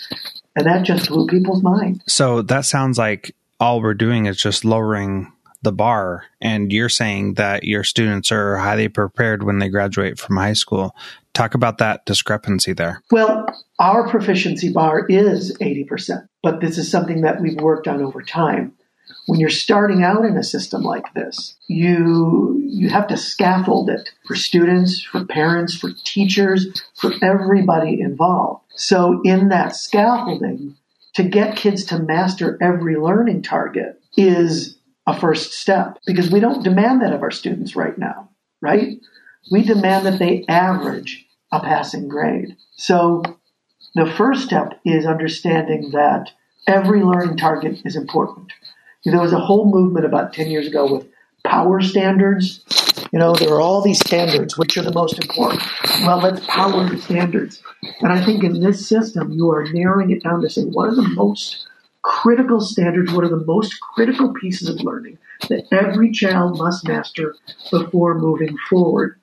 And 0.56 0.66
that 0.66 0.84
just 0.84 1.08
blew 1.08 1.26
people's 1.26 1.62
mind. 1.62 2.02
So 2.08 2.42
that 2.42 2.64
sounds 2.64 2.98
like 2.98 3.34
all 3.60 3.80
we're 3.80 3.94
doing 3.94 4.26
is 4.26 4.36
just 4.36 4.64
lowering 4.64 5.32
the 5.62 5.72
bar. 5.72 6.24
And 6.40 6.72
you're 6.72 6.88
saying 6.88 7.34
that 7.34 7.64
your 7.64 7.84
students 7.84 8.30
are 8.32 8.56
highly 8.56 8.88
prepared 8.88 9.42
when 9.42 9.58
they 9.58 9.68
graduate 9.68 10.18
from 10.18 10.36
high 10.36 10.52
school. 10.52 10.94
Talk 11.34 11.54
about 11.54 11.78
that 11.78 12.04
discrepancy 12.06 12.72
there. 12.72 13.02
Well, 13.10 13.46
our 13.78 14.08
proficiency 14.08 14.72
bar 14.72 15.06
is 15.06 15.56
80%, 15.58 16.28
but 16.42 16.60
this 16.60 16.78
is 16.78 16.90
something 16.90 17.22
that 17.22 17.40
we've 17.40 17.60
worked 17.60 17.86
on 17.86 18.02
over 18.02 18.22
time 18.22 18.72
when 19.28 19.38
you're 19.38 19.50
starting 19.50 20.02
out 20.02 20.24
in 20.24 20.38
a 20.38 20.42
system 20.42 20.82
like 20.82 21.12
this, 21.12 21.54
you 21.66 22.58
you 22.66 22.88
have 22.88 23.06
to 23.08 23.16
scaffold 23.18 23.90
it 23.90 24.10
for 24.26 24.34
students, 24.34 25.02
for 25.02 25.22
parents, 25.26 25.76
for 25.76 25.90
teachers, 26.04 26.66
for 26.94 27.12
everybody 27.22 28.00
involved. 28.00 28.64
So 28.74 29.20
in 29.24 29.50
that 29.50 29.76
scaffolding, 29.76 30.76
to 31.14 31.24
get 31.24 31.56
kids 31.56 31.84
to 31.86 31.98
master 31.98 32.56
every 32.62 32.96
learning 32.96 33.42
target 33.42 34.00
is 34.16 34.77
a 35.08 35.18
first 35.18 35.54
step 35.54 35.98
because 36.06 36.30
we 36.30 36.38
don't 36.38 36.62
demand 36.62 37.00
that 37.00 37.14
of 37.14 37.22
our 37.22 37.30
students 37.30 37.74
right 37.74 37.96
now, 37.96 38.28
right? 38.60 38.98
We 39.50 39.62
demand 39.62 40.04
that 40.04 40.18
they 40.18 40.44
average 40.48 41.26
a 41.50 41.60
passing 41.60 42.08
grade. 42.08 42.56
So 42.76 43.22
the 43.94 44.12
first 44.18 44.44
step 44.44 44.78
is 44.84 45.06
understanding 45.06 45.92
that 45.92 46.30
every 46.66 47.02
learning 47.02 47.38
target 47.38 47.80
is 47.86 47.96
important. 47.96 48.52
There 49.06 49.18
was 49.18 49.32
a 49.32 49.40
whole 49.40 49.70
movement 49.70 50.04
about 50.04 50.34
10 50.34 50.50
years 50.50 50.66
ago 50.66 50.92
with 50.92 51.06
power 51.42 51.80
standards. 51.80 52.62
You 53.10 53.18
know, 53.18 53.34
there 53.34 53.54
are 53.54 53.62
all 53.62 53.80
these 53.80 54.00
standards. 54.00 54.58
Which 54.58 54.76
are 54.76 54.82
the 54.82 54.92
most 54.92 55.18
important? 55.18 55.62
Well, 56.02 56.20
let's 56.20 56.44
power 56.46 56.86
the 56.86 57.00
standards. 57.00 57.62
And 58.00 58.12
I 58.12 58.22
think 58.22 58.44
in 58.44 58.60
this 58.60 58.86
system, 58.86 59.32
you 59.32 59.50
are 59.50 59.64
narrowing 59.72 60.10
it 60.10 60.22
down 60.22 60.42
to 60.42 60.50
say, 60.50 60.64
what 60.64 60.90
are 60.90 60.94
the 60.94 61.08
most 61.14 61.67
critical 62.02 62.60
standards, 62.60 63.12
one 63.12 63.24
of 63.24 63.30
the 63.30 63.44
most 63.44 63.78
critical 63.80 64.32
pieces 64.34 64.68
of 64.68 64.80
learning 64.82 65.18
that 65.48 65.66
every 65.72 66.10
child 66.10 66.58
must 66.58 66.86
master 66.86 67.34
before 67.70 68.18
moving 68.18 68.56
forward? 68.68 69.18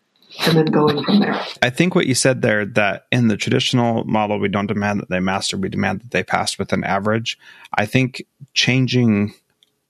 and 0.47 0.57
then 0.57 0.65
going 0.65 1.01
from 1.03 1.19
there. 1.19 1.39
I 1.61 1.69
think 1.69 1.95
what 1.95 2.07
you 2.07 2.15
said 2.15 2.41
there 2.41 2.65
that 2.65 3.05
in 3.11 3.29
the 3.29 3.37
traditional 3.37 4.03
model, 4.03 4.39
we 4.39 4.49
don't 4.49 4.67
demand 4.67 4.99
that 4.99 5.09
they 5.09 5.19
master, 5.19 5.55
we 5.55 5.69
demand 5.69 6.01
that 6.01 6.11
they 6.11 6.23
pass 6.23 6.57
with 6.57 6.73
an 6.73 6.83
average. 6.83 7.37
I 7.73 7.85
think 7.85 8.25
changing 8.53 9.33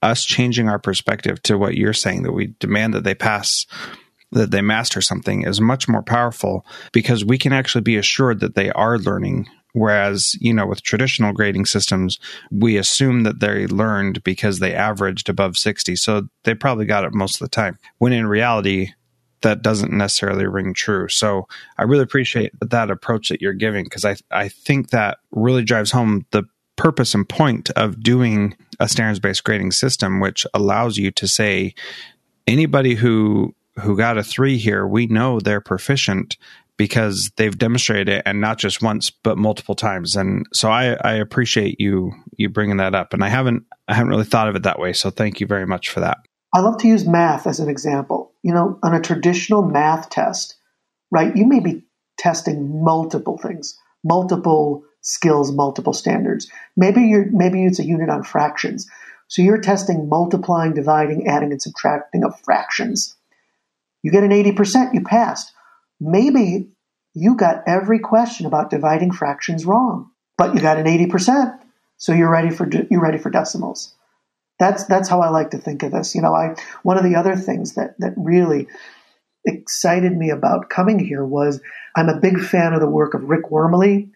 us 0.02 0.24
changing 0.24 0.68
our 0.68 0.78
perspective 0.78 1.42
to 1.42 1.58
what 1.58 1.74
you're 1.74 1.92
saying 1.92 2.22
that 2.22 2.32
we 2.32 2.54
demand 2.60 2.94
that 2.94 3.04
they 3.04 3.14
pass 3.14 3.66
that 4.32 4.50
they 4.50 4.60
master 4.60 5.00
something 5.00 5.42
is 5.42 5.60
much 5.60 5.88
more 5.88 6.02
powerful 6.02 6.66
because 6.92 7.24
we 7.24 7.38
can 7.38 7.52
actually 7.52 7.80
be 7.80 7.96
assured 7.96 8.40
that 8.40 8.54
they 8.54 8.70
are 8.72 8.98
learning 8.98 9.48
whereas 9.76 10.34
you 10.40 10.52
know 10.52 10.66
with 10.66 10.82
traditional 10.82 11.32
grading 11.32 11.66
systems 11.66 12.18
we 12.50 12.76
assume 12.76 13.22
that 13.22 13.40
they 13.40 13.66
learned 13.66 14.22
because 14.24 14.58
they 14.58 14.74
averaged 14.74 15.28
above 15.28 15.56
60 15.56 15.94
so 15.96 16.28
they 16.44 16.54
probably 16.54 16.86
got 16.86 17.04
it 17.04 17.12
most 17.12 17.40
of 17.40 17.44
the 17.44 17.54
time 17.54 17.78
when 17.98 18.12
in 18.12 18.26
reality 18.26 18.90
that 19.42 19.62
doesn't 19.62 19.92
necessarily 19.92 20.46
ring 20.46 20.74
true. 20.74 21.08
So 21.08 21.46
I 21.78 21.82
really 21.82 22.02
appreciate 22.02 22.52
that 22.60 22.90
approach 22.90 23.28
that 23.28 23.40
you're 23.42 23.52
giving 23.52 23.84
because 23.84 24.04
I 24.04 24.16
I 24.30 24.48
think 24.48 24.90
that 24.90 25.18
really 25.30 25.62
drives 25.62 25.90
home 25.90 26.26
the 26.30 26.44
purpose 26.76 27.14
and 27.14 27.28
point 27.28 27.70
of 27.70 28.02
doing 28.02 28.56
a 28.80 28.88
standards 28.88 29.20
based 29.20 29.44
grading 29.44 29.72
system, 29.72 30.20
which 30.20 30.46
allows 30.54 30.96
you 30.96 31.10
to 31.12 31.28
say 31.28 31.74
anybody 32.46 32.94
who 32.94 33.54
who 33.80 33.96
got 33.96 34.18
a 34.18 34.24
three 34.24 34.56
here, 34.56 34.86
we 34.86 35.06
know 35.06 35.38
they're 35.38 35.60
proficient 35.60 36.36
because 36.76 37.30
they've 37.36 37.56
demonstrated 37.56 38.08
it 38.08 38.22
and 38.26 38.40
not 38.40 38.58
just 38.58 38.82
once 38.82 39.10
but 39.10 39.38
multiple 39.38 39.74
times 39.74 40.16
and 40.16 40.46
so 40.52 40.70
I, 40.70 40.96
I 41.02 41.14
appreciate 41.14 41.80
you 41.80 42.12
you 42.36 42.48
bringing 42.48 42.78
that 42.78 42.94
up 42.94 43.12
and 43.12 43.24
i 43.24 43.28
haven't 43.28 43.64
i 43.88 43.94
haven't 43.94 44.10
really 44.10 44.24
thought 44.24 44.48
of 44.48 44.56
it 44.56 44.62
that 44.64 44.78
way 44.78 44.92
so 44.92 45.10
thank 45.10 45.40
you 45.40 45.46
very 45.46 45.66
much 45.66 45.88
for 45.88 46.00
that 46.00 46.18
i 46.54 46.60
love 46.60 46.78
to 46.78 46.88
use 46.88 47.06
math 47.06 47.46
as 47.46 47.60
an 47.60 47.68
example 47.68 48.32
you 48.42 48.52
know 48.52 48.78
on 48.82 48.94
a 48.94 49.00
traditional 49.00 49.62
math 49.62 50.10
test 50.10 50.56
right 51.10 51.36
you 51.36 51.46
may 51.46 51.60
be 51.60 51.84
testing 52.18 52.82
multiple 52.84 53.38
things 53.38 53.78
multiple 54.04 54.84
skills 55.06 55.52
multiple 55.52 55.92
standards. 55.92 56.50
Maybe 56.76 57.02
you're 57.02 57.30
maybe 57.30 57.64
it's 57.64 57.78
a 57.78 57.84
unit 57.84 58.10
on 58.10 58.24
fractions. 58.24 58.86
So 59.28 59.40
you're 59.40 59.60
testing 59.60 60.08
multiplying, 60.08 60.74
dividing, 60.74 61.26
adding, 61.28 61.52
and 61.52 61.62
subtracting 61.62 62.24
of 62.24 62.38
fractions. 62.40 63.16
You 64.02 64.12
get 64.12 64.22
an 64.22 64.30
80%, 64.30 64.94
you 64.94 65.02
passed. 65.02 65.52
Maybe 66.00 66.68
you 67.14 67.36
got 67.36 67.62
every 67.66 67.98
question 67.98 68.46
about 68.46 68.70
dividing 68.70 69.12
fractions 69.12 69.64
wrong, 69.64 70.10
but 70.36 70.54
you 70.54 70.60
got 70.60 70.78
an 70.78 70.86
80%, 70.86 71.58
so 71.96 72.12
you're 72.12 72.30
ready 72.30 72.50
for 72.50 72.68
you're 72.90 73.00
ready 73.00 73.18
for 73.18 73.30
decimals. 73.30 73.94
That's 74.58 74.84
that's 74.84 75.08
how 75.08 75.20
I 75.20 75.30
like 75.30 75.50
to 75.50 75.58
think 75.58 75.82
of 75.82 75.92
this. 75.92 76.14
You 76.14 76.22
know, 76.22 76.34
I 76.34 76.54
one 76.82 76.98
of 76.98 77.04
the 77.04 77.16
other 77.16 77.36
things 77.36 77.74
that 77.74 77.94
that 77.98 78.14
really 78.16 78.68
excited 79.46 80.16
me 80.16 80.30
about 80.30 80.68
coming 80.68 80.98
here 80.98 81.24
was 81.24 81.60
I'm 81.94 82.08
a 82.08 82.20
big 82.20 82.40
fan 82.40 82.72
of 82.72 82.80
the 82.80 82.90
work 82.90 83.14
of 83.14 83.24
Rick 83.24 83.50
Wormeli. 83.50 84.10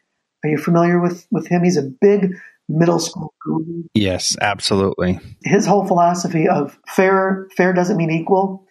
Are 0.44 0.50
you 0.50 0.58
familiar 0.58 1.00
with 1.00 1.26
with 1.30 1.46
him? 1.46 1.64
He's 1.64 1.76
a 1.76 1.82
big 1.82 2.34
middle 2.68 2.99
school 2.99 3.34
guru. 3.44 3.84
Yes, 3.94 4.37
absolutely. 4.40 5.18
His 5.44 5.66
whole 5.66 5.87
philosophy 5.87 6.49
of 6.49 6.78
fair 6.87 7.49
fair 7.56 7.72
doesn't 7.72 7.96
mean 7.96 8.10
equal, 8.10 8.66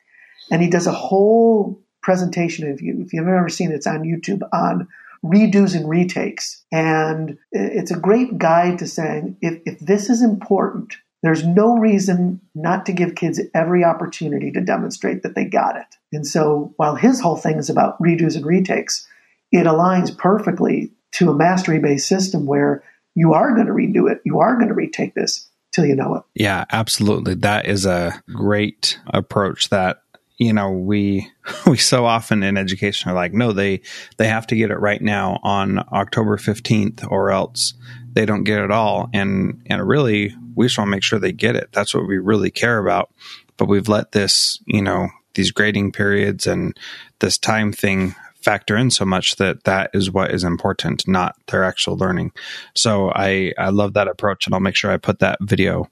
and 0.52 0.62
he 0.62 0.70
does 0.70 0.88
a 0.88 0.92
whole 0.92 1.84
presentation. 2.02 2.68
If 2.68 2.82
you 2.82 3.08
you've 3.12 3.28
ever 3.28 3.50
seen 3.50 3.72
it, 3.72 3.76
it's 3.76 3.88
on 3.88 4.04
YouTube 4.04 4.48
on 4.54 4.88
redos 5.24 5.76
and 5.76 5.90
retakes, 5.90 6.64
and 6.72 7.38
it's 7.52 7.92
a 7.92 8.00
great 8.00 8.38
guide 8.38 8.80
to 8.80 8.88
saying 8.88 9.38
if 9.42 9.62
if 9.66 9.80
this 9.80 10.10
is 10.10 10.22
important, 10.22 10.96
there's 11.22 11.46
no 11.46 11.78
reason 11.78 12.42
not 12.56 12.86
to 12.86 12.94
give 12.94 13.16
kids 13.16 13.42
every 13.54 13.84
opportunity 13.84 14.52
to 14.52 14.62
demonstrate 14.62 15.24
that 15.24 15.36
they 15.36 15.46
got 15.46 15.76
it. 15.76 15.88
And 16.14 16.26
so 16.26 16.74
while 16.78 16.96
his 16.96 17.20
whole 17.20 17.36
thing 17.36 17.58
is 17.58 17.70
about 17.70 18.02
redos 18.02 18.36
and 18.36 18.46
retakes, 18.46 19.08
it 19.52 19.66
aligns 19.66 20.16
perfectly 20.16 20.92
to 21.14 21.30
a 21.30 21.36
mastery 21.36 21.80
based 21.80 22.08
system 22.08 22.46
where 22.46 22.84
you 23.16 23.34
are 23.34 23.54
going 23.54 23.68
to 23.68 23.74
redo 23.74 24.10
it. 24.10 24.22
You 24.24 24.40
are 24.40 24.56
going 24.56 24.70
to 24.70 24.74
retake 24.74 25.14
this 25.16 25.48
till 25.74 25.86
you 25.86 25.96
know 25.96 26.16
it. 26.16 26.24
Yeah, 26.36 26.66
absolutely. 26.72 27.34
That 27.36 27.66
is 27.66 27.86
a 27.86 28.22
great 28.34 29.00
approach 29.08 29.70
that 29.70 30.04
you 30.40 30.52
know 30.54 30.72
we 30.72 31.32
we 31.68 31.78
so 31.78 32.06
often 32.06 32.42
in 32.42 32.58
education 32.58 33.12
are 33.12 33.16
like 33.16 33.34
no 33.34 33.52
they 33.52 33.82
they 34.18 34.28
have 34.28 34.48
to 34.48 34.56
get 34.56 34.72
it 34.72 34.80
right 34.80 35.02
now 35.02 35.40
on 35.44 35.80
October 35.94 36.38
15th 36.38 37.10
or 37.12 37.30
else 37.30 37.76
they 38.14 38.26
don't 38.26 38.44
get 38.44 38.60
it 38.60 38.72
all. 38.72 39.10
And 39.14 39.62
and 39.68 39.88
really 39.88 40.36
we 40.56 40.66
just 40.66 40.78
want 40.78 40.88
to 40.88 40.92
make 40.92 41.04
sure 41.04 41.20
they 41.20 41.32
get 41.32 41.56
it. 41.56 41.70
That's 41.72 41.94
what 41.94 42.08
we 42.08 42.18
really 42.18 42.52
care 42.52 42.80
about. 42.80 43.12
But 43.58 43.68
we've 43.68 43.88
let 43.88 44.12
this 44.12 44.60
you 44.66 44.82
know 44.82 45.10
these 45.36 45.52
grading 45.52 45.92
periods 45.92 46.48
and 46.48 46.78
this 47.20 47.38
time 47.38 47.72
thing 47.72 48.16
factor 48.42 48.76
in 48.78 48.90
so 48.90 49.06
much 49.06 49.36
that 49.36 49.66
that 49.66 49.92
is 49.94 50.12
what 50.12 50.32
is 50.32 50.44
important, 50.44 51.08
not 51.08 51.36
their 51.48 51.64
actual 51.64 51.98
learning. 51.98 52.32
So 52.74 53.12
I, 53.12 53.54
I 53.58 53.70
love 53.70 53.94
that 53.94 54.08
approach 54.08 54.46
and 54.46 54.54
I'll 54.54 54.62
make 54.62 54.76
sure 54.76 54.92
I 54.92 54.98
put 54.98 55.20
that 55.20 55.40
video 55.42 55.90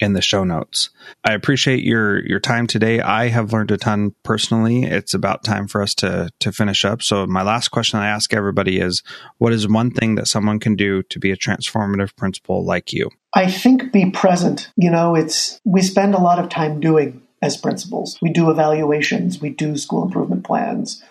in 0.00 0.14
the 0.14 0.22
show 0.22 0.44
notes. 0.44 0.90
I 1.24 1.34
appreciate 1.34 1.84
your 1.84 2.24
your 2.26 2.40
time 2.40 2.66
today. 2.66 3.00
I 3.00 3.28
have 3.28 3.52
learned 3.52 3.70
a 3.70 3.76
ton 3.76 4.14
personally. 4.22 4.84
It's 4.84 5.14
about 5.14 5.44
time 5.44 5.68
for 5.68 5.82
us 5.82 5.94
to 5.96 6.30
to 6.40 6.52
finish 6.52 6.84
up. 6.84 7.02
So 7.02 7.26
my 7.26 7.42
last 7.42 7.68
question 7.68 7.98
I 7.98 8.08
ask 8.08 8.32
everybody 8.32 8.78
is 8.78 9.02
what 9.38 9.52
is 9.52 9.68
one 9.68 9.90
thing 9.90 10.14
that 10.16 10.28
someone 10.28 10.58
can 10.58 10.76
do 10.76 11.02
to 11.04 11.18
be 11.18 11.30
a 11.30 11.36
transformative 11.36 12.16
principal 12.16 12.64
like 12.64 12.92
you? 12.92 13.10
I 13.34 13.50
think 13.50 13.92
be 13.92 14.10
present. 14.10 14.70
You 14.76 14.90
know, 14.90 15.14
it's 15.14 15.60
we 15.64 15.82
spend 15.82 16.14
a 16.14 16.20
lot 16.20 16.38
of 16.38 16.48
time 16.48 16.80
doing 16.80 17.22
as 17.42 17.56
principals. 17.56 18.18
We 18.20 18.30
do 18.30 18.50
evaluations, 18.50 19.40
we 19.40 19.50
do 19.50 19.76
school 19.76 20.02
improvement 20.02 20.44
plans, 20.44 21.02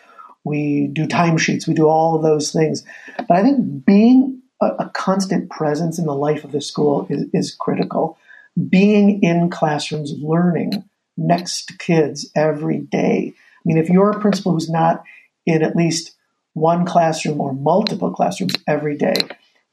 we 0.44 0.88
do 0.88 1.08
timesheets, 1.08 1.68
we 1.68 1.74
do 1.74 1.88
all 1.88 2.16
of 2.16 2.22
those 2.22 2.52
things. 2.52 2.84
But 3.18 3.32
I 3.32 3.42
think 3.42 3.86
being 3.86 4.42
a, 4.62 4.90
constant 4.94 5.50
presence 5.50 6.00
in 6.00 6.06
the 6.06 6.16
life 6.16 6.44
of 6.44 6.52
the 6.52 6.62
school 6.62 7.08
is, 7.10 7.26
is 7.34 7.56
critical. 7.56 8.18
Being 8.70 9.22
in 9.24 9.50
classrooms, 9.50 10.14
learning 10.20 10.84
next 11.18 11.66
to 11.66 11.78
kids 11.78 12.30
every 12.36 12.80
day. 12.80 13.34
I 13.36 13.62
mean, 13.66 13.78
if 13.78 13.90
you're 13.90 14.12
a 14.12 14.20
principal 14.20 14.54
who's 14.54 14.70
not 14.70 15.04
in 15.46 15.62
at 15.64 15.76
least 15.76 16.16
one 16.54 16.86
classroom 16.86 17.40
or 17.40 17.54
multiple 17.54 18.12
classrooms 18.12 18.56
every 18.68 18.98
day, 18.98 19.16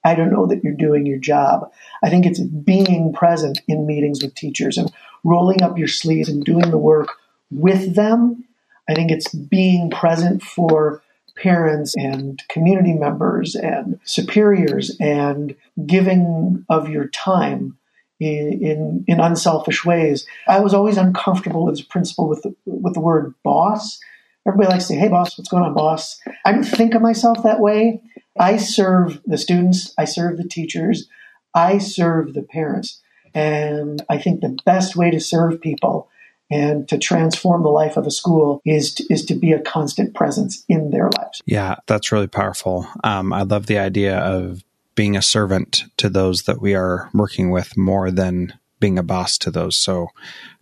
I 0.04 0.14
don't 0.14 0.32
know 0.32 0.46
that 0.46 0.62
you're 0.62 0.74
doing 0.74 1.06
your 1.06 1.18
job. 1.18 1.72
I 2.02 2.10
think 2.10 2.26
it's 2.26 2.40
being 2.40 3.12
present 3.12 3.60
in 3.66 3.86
meetings 3.86 4.22
with 4.22 4.34
teachers 4.34 4.76
and 4.78 4.92
rolling 5.24 5.62
up 5.62 5.78
your 5.78 5.88
sleeves 5.88 6.28
and 6.28 6.44
doing 6.44 6.70
the 6.70 6.78
work 6.78 7.08
with 7.50 7.94
them 7.94 8.44
I 8.88 8.94
think 8.94 9.10
it's 9.10 9.32
being 9.34 9.90
present 9.90 10.42
for 10.42 11.02
parents 11.36 11.94
and 11.96 12.42
community 12.48 12.94
members 12.94 13.54
and 13.54 14.00
superiors 14.04 14.96
and 15.00 15.54
giving 15.84 16.64
of 16.68 16.88
your 16.88 17.08
time 17.08 17.76
in, 18.18 19.04
in, 19.06 19.20
unselfish 19.20 19.84
ways. 19.84 20.26
I 20.48 20.60
was 20.60 20.74
always 20.74 20.96
uncomfortable 20.96 21.70
as 21.70 21.80
a 21.80 21.84
principal 21.84 22.28
with 22.28 22.42
the, 22.42 22.54
with 22.64 22.94
the 22.94 23.00
word 23.00 23.34
boss. 23.42 23.98
Everybody 24.46 24.70
likes 24.70 24.84
to 24.84 24.94
say, 24.94 24.98
"Hey, 24.98 25.08
boss, 25.08 25.36
what's 25.36 25.50
going 25.50 25.64
on, 25.64 25.74
boss?" 25.74 26.20
I 26.44 26.52
don't 26.52 26.64
think 26.64 26.94
of 26.94 27.02
myself 27.02 27.42
that 27.42 27.60
way. 27.60 28.00
I 28.38 28.58
serve 28.58 29.20
the 29.24 29.38
students. 29.38 29.92
I 29.98 30.04
serve 30.04 30.36
the 30.36 30.46
teachers. 30.46 31.08
I 31.54 31.78
serve 31.78 32.34
the 32.34 32.42
parents. 32.42 33.00
And 33.34 34.02
I 34.08 34.18
think 34.18 34.40
the 34.40 34.56
best 34.64 34.96
way 34.96 35.10
to 35.10 35.20
serve 35.20 35.60
people 35.60 36.08
and 36.50 36.88
to 36.88 36.96
transform 36.96 37.62
the 37.62 37.68
life 37.68 37.96
of 37.96 38.06
a 38.06 38.10
school 38.10 38.62
is 38.64 38.94
to, 38.94 39.04
is 39.12 39.24
to 39.26 39.34
be 39.34 39.52
a 39.52 39.60
constant 39.60 40.14
presence 40.14 40.64
in 40.68 40.90
their 40.90 41.10
lives. 41.18 41.42
Yeah, 41.44 41.76
that's 41.86 42.12
really 42.12 42.28
powerful. 42.28 42.86
Um, 43.02 43.32
I 43.32 43.42
love 43.42 43.66
the 43.66 43.78
idea 43.78 44.18
of 44.18 44.62
being 44.96 45.16
a 45.16 45.22
servant 45.22 45.84
to 45.98 46.10
those 46.10 46.42
that 46.42 46.60
we 46.60 46.74
are 46.74 47.08
working 47.14 47.50
with 47.50 47.76
more 47.76 48.10
than 48.10 48.52
being 48.80 48.98
a 48.98 49.02
boss 49.02 49.38
to 49.38 49.50
those. 49.50 49.76
So 49.76 50.08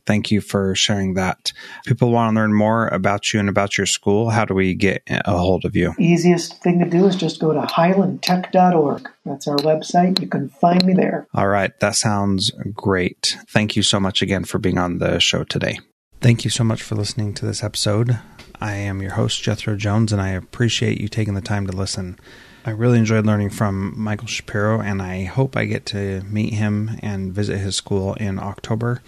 thank 0.07 0.31
you 0.31 0.40
for 0.40 0.75
sharing 0.75 1.14
that. 1.14 1.53
People 1.87 2.11
want 2.11 2.31
to 2.31 2.40
learn 2.40 2.53
more 2.53 2.88
about 2.88 3.33
you 3.33 3.40
and 3.40 3.49
about 3.49 3.79
your 3.79 3.87
school, 3.87 4.31
how 4.31 4.44
do 4.44 4.55
we 4.55 4.75
get 4.75 5.03
a 5.09 5.37
hold 5.37 5.64
of 5.64 5.75
you? 5.75 5.94
Easiest 5.99 6.62
thing 6.62 6.79
to 6.81 6.88
do 6.88 7.07
is 7.07 7.16
just 7.16 7.40
go 7.40 7.53
to 7.53 7.61
highlandtech.org. 7.61 9.09
That's 9.25 9.49
our 9.49 9.57
website. 9.57 10.20
You 10.20 10.29
can 10.29 10.49
find 10.49 10.85
me 10.85 10.94
there. 10.94 11.27
All 11.35 11.49
right. 11.49 11.79
That 11.81 11.97
sounds 11.97 12.51
great. 12.73 13.37
Thank 13.49 13.77
you 13.77 13.83
so 13.83 13.99
much 13.99 14.23
again 14.23 14.44
for 14.44 14.59
being 14.59 14.79
on 14.79 14.99
the 14.99 15.18
show 15.18 15.44
today. 15.44 15.79
Thank 16.20 16.44
you 16.44 16.51
so 16.51 16.64
much 16.64 16.83
for 16.83 16.94
listening 16.94 17.35
to 17.35 17.47
this 17.47 17.62
episode. 17.62 18.18
I 18.61 18.75
am 18.75 19.03
your 19.03 19.12
host, 19.12 19.42
Jethro 19.42 19.77
Jones, 19.77 20.12
and 20.12 20.23
I 20.23 20.31
appreciate 20.31 21.01
you 21.01 21.09
taking 21.09 21.35
the 21.35 21.40
time 21.40 21.66
to 21.66 21.77
listen. 21.77 22.18
I 22.66 22.70
really 22.70 22.98
enjoyed 22.98 23.27
learning 23.27 23.50
from 23.50 23.92
Michael 23.94 24.27
Shapiro, 24.27 24.81
and 24.81 25.03
I 25.03 25.24
hope 25.24 25.55
I 25.55 25.66
get 25.66 25.85
to 25.87 26.22
meet 26.22 26.55
him 26.55 26.98
and 27.03 27.31
visit 27.31 27.59
his 27.59 27.77
school 27.77 28.14
in 28.14 28.38
October. 28.38 29.03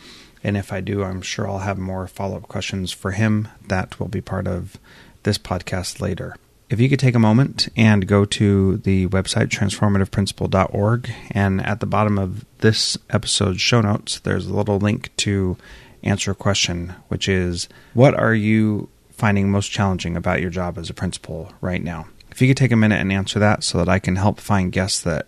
And 0.44 0.58
if 0.58 0.74
I 0.74 0.82
do, 0.82 1.02
I'm 1.02 1.22
sure 1.22 1.48
I'll 1.48 1.60
have 1.60 1.78
more 1.78 2.06
follow 2.06 2.36
up 2.36 2.48
questions 2.48 2.92
for 2.92 3.12
him 3.12 3.48
that 3.68 3.98
will 3.98 4.08
be 4.08 4.20
part 4.20 4.46
of 4.46 4.76
this 5.22 5.38
podcast 5.38 6.02
later. 6.02 6.36
If 6.68 6.80
you 6.80 6.90
could 6.90 6.98
take 6.98 7.14
a 7.14 7.18
moment 7.18 7.70
and 7.76 8.06
go 8.06 8.26
to 8.26 8.76
the 8.76 9.06
website 9.06 9.48
transformativeprincipal.org, 9.48 11.10
and 11.30 11.64
at 11.64 11.80
the 11.80 11.86
bottom 11.86 12.18
of 12.18 12.44
this 12.58 12.98
episode's 13.08 13.62
show 13.62 13.80
notes, 13.80 14.18
there's 14.20 14.46
a 14.46 14.54
little 14.54 14.78
link 14.78 15.16
to 15.18 15.56
answer 16.02 16.32
a 16.32 16.34
question, 16.34 16.94
which 17.08 17.26
is 17.26 17.70
What 17.94 18.12
are 18.14 18.34
you 18.34 18.90
finding 19.12 19.50
most 19.50 19.70
challenging 19.70 20.14
about 20.14 20.42
your 20.42 20.50
job 20.50 20.76
as 20.76 20.90
a 20.90 20.94
principal 20.94 21.52
right 21.62 21.82
now? 21.82 22.08
If 22.36 22.42
you 22.42 22.48
could 22.48 22.58
take 22.58 22.70
a 22.70 22.76
minute 22.76 23.00
and 23.00 23.10
answer 23.10 23.38
that 23.38 23.64
so 23.64 23.78
that 23.78 23.88
I 23.88 23.98
can 23.98 24.16
help 24.16 24.40
find 24.40 24.70
guests 24.70 25.00
that 25.00 25.26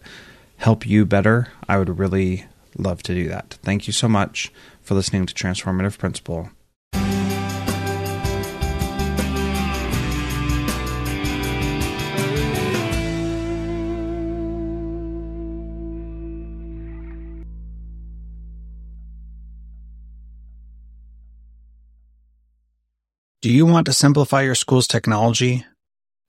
help 0.58 0.86
you 0.86 1.06
better, 1.06 1.48
I 1.66 1.78
would 1.78 1.98
really 1.98 2.44
love 2.76 3.02
to 3.04 3.14
do 3.14 3.28
that. 3.28 3.56
Thank 3.62 3.86
you 3.86 3.94
so 3.94 4.08
much 4.08 4.52
for 4.82 4.94
listening 4.94 5.24
to 5.24 5.32
Transformative 5.32 5.96
Principal. 5.96 6.50
Do 23.40 23.50
you 23.50 23.64
want 23.64 23.86
to 23.86 23.94
simplify 23.94 24.42
your 24.42 24.54
school's 24.54 24.86
technology, 24.86 25.64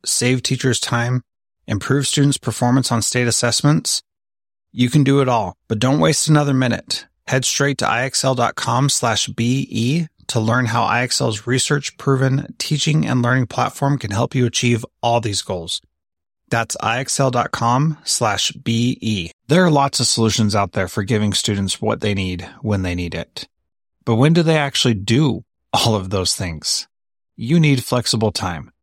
save 0.06 0.44
teachers 0.44 0.80
time, 0.80 1.22
improve 1.68 2.08
students' 2.08 2.38
performance 2.38 2.92
on 2.92 3.02
state 3.02 3.28
assessments? 3.28 4.02
You 4.72 4.90
can 4.90 5.04
do 5.04 5.22
it 5.22 5.28
all, 5.28 5.56
but 5.68 5.80
don't 5.80 6.00
waste 6.00 6.28
another 6.28 6.54
minute. 6.54 7.06
Head 7.28 7.46
straight 7.46 7.78
to 7.80 7.86
ixl.com 7.86 8.90
slash 8.90 9.28
BE 9.28 10.08
to 10.28 10.40
learn 10.40 10.68
how 10.68 10.88
IXL's 10.88 11.48
research 11.48 11.98
proven 11.98 12.56
teaching 12.58 13.06
and 13.06 13.22
learning 13.22 13.48
platform 13.48 13.98
can 13.98 14.12
help 14.12 14.36
you 14.36 14.46
achieve 14.46 14.86
all 15.02 15.20
these 15.20 15.42
goals. 15.42 15.82
That's 16.50 16.76
ixl.com 16.78 17.98
slash 18.04 18.52
BE. 18.52 19.32
There 19.48 19.64
are 19.64 19.72
lots 19.72 20.00
of 20.00 20.08
solutions 20.08 20.56
out 20.56 20.74
there 20.74 20.88
for 20.88 21.04
giving 21.04 21.34
students 21.34 21.82
what 21.82 22.02
they 22.02 22.14
need 22.14 22.48
when 22.62 22.84
they 22.84 22.96
need 22.96 23.14
it. 23.16 23.48
But 24.06 24.16
when 24.16 24.34
do 24.34 24.44
they 24.44 24.58
actually 24.58 24.96
do 24.96 25.44
all 25.74 25.96
of 25.96 26.10
those 26.10 26.36
things? 26.36 26.88
You 27.36 27.60
need 27.60 27.84
flexible 27.84 28.32
time. 28.32 28.72